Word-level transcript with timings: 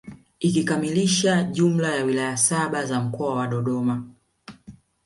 Ikikamilisha 0.39 1.43
jumla 1.43 1.95
ya 1.95 2.03
wilaya 2.03 2.37
saba 2.37 2.85
za 2.85 2.99
mkoa 3.01 3.35
wa 3.35 3.47
Dodoma 3.47 4.05